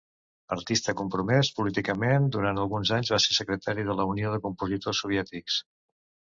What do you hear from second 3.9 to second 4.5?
de la Unió de